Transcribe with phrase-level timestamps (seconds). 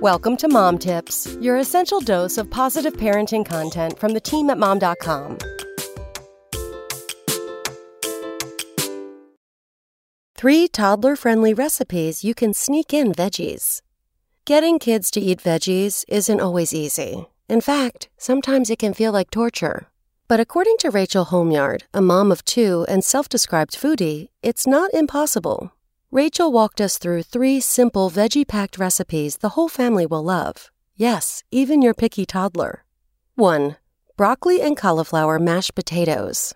[0.00, 4.56] Welcome to Mom Tips, your essential dose of positive parenting content from the team at
[4.56, 5.38] mom.com.
[10.36, 13.82] Three toddler friendly recipes you can sneak in veggies.
[14.44, 17.26] Getting kids to eat veggies isn't always easy.
[17.48, 19.88] In fact, sometimes it can feel like torture.
[20.28, 24.94] But according to Rachel Holmyard, a mom of two and self described foodie, it's not
[24.94, 25.72] impossible.
[26.10, 30.70] Rachel walked us through three simple veggie packed recipes the whole family will love.
[30.96, 32.82] Yes, even your picky toddler.
[33.34, 33.76] 1.
[34.16, 36.54] Broccoli and cauliflower mashed potatoes.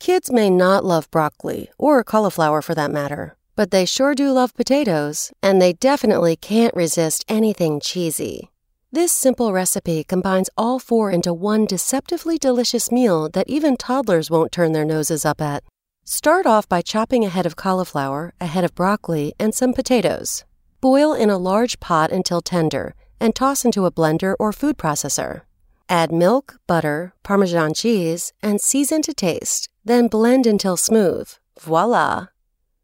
[0.00, 4.54] Kids may not love broccoli, or cauliflower for that matter, but they sure do love
[4.54, 8.50] potatoes, and they definitely can't resist anything cheesy.
[8.92, 14.52] This simple recipe combines all four into one deceptively delicious meal that even toddlers won't
[14.52, 15.64] turn their noses up at.
[16.04, 20.44] Start off by chopping a head of cauliflower, a head of broccoli, and some potatoes.
[20.80, 25.42] Boil in a large pot until tender and toss into a blender or food processor.
[25.88, 29.68] Add milk, butter, Parmesan cheese, and season to taste.
[29.84, 31.28] Then blend until smooth.
[31.58, 32.28] Voila!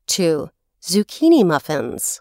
[0.06, 0.50] 2.
[0.82, 2.20] Zucchini muffins.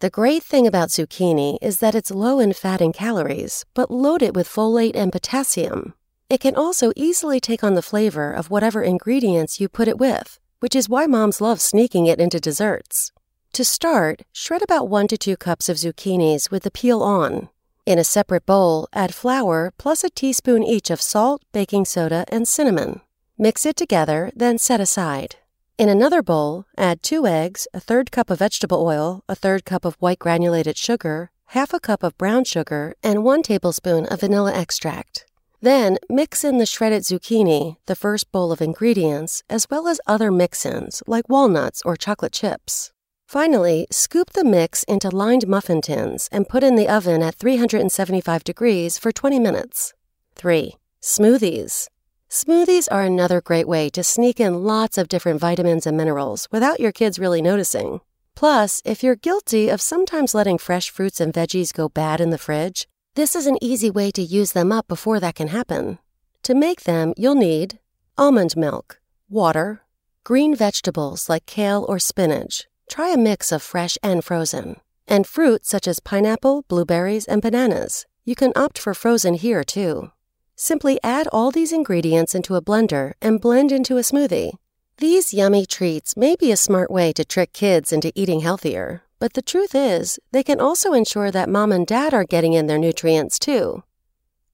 [0.00, 4.36] The great thing about zucchini is that it's low in fat and calories, but loaded
[4.36, 5.94] with folate and potassium.
[6.30, 10.38] It can also easily take on the flavor of whatever ingredients you put it with,
[10.60, 13.12] which is why moms love sneaking it into desserts.
[13.54, 17.48] To start, shred about 1 to 2 cups of zucchinis with the peel on.
[17.86, 22.46] In a separate bowl, add flour plus a teaspoon each of salt, baking soda, and
[22.46, 23.00] cinnamon.
[23.38, 25.36] Mix it together, then set aside.
[25.78, 29.86] In another bowl, add 2 eggs, a third cup of vegetable oil, a third cup
[29.86, 34.52] of white granulated sugar, half a cup of brown sugar, and 1 tablespoon of vanilla
[34.52, 35.24] extract.
[35.60, 40.30] Then mix in the shredded zucchini, the first bowl of ingredients, as well as other
[40.30, 42.92] mix ins like walnuts or chocolate chips.
[43.26, 48.44] Finally, scoop the mix into lined muffin tins and put in the oven at 375
[48.44, 49.92] degrees for 20 minutes.
[50.36, 50.76] 3.
[51.02, 51.88] Smoothies.
[52.30, 56.78] Smoothies are another great way to sneak in lots of different vitamins and minerals without
[56.78, 58.00] your kids really noticing.
[58.36, 62.38] Plus, if you're guilty of sometimes letting fresh fruits and veggies go bad in the
[62.38, 62.86] fridge,
[63.18, 65.98] this is an easy way to use them up before that can happen.
[66.44, 67.80] To make them, you'll need
[68.16, 69.82] almond milk, water,
[70.22, 72.68] green vegetables like kale or spinach.
[72.88, 74.76] Try a mix of fresh and frozen.
[75.08, 78.06] And fruit such as pineapple, blueberries, and bananas.
[78.24, 80.12] You can opt for frozen here too.
[80.54, 84.52] Simply add all these ingredients into a blender and blend into a smoothie.
[84.98, 89.34] These yummy treats may be a smart way to trick kids into eating healthier, but
[89.34, 92.78] the truth is, they can also ensure that mom and dad are getting in their
[92.78, 93.82] nutrients too.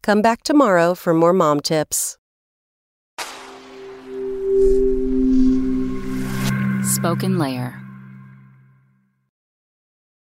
[0.02, 2.18] Come back tomorrow for more mom tips.
[6.82, 7.83] Spoken Layer.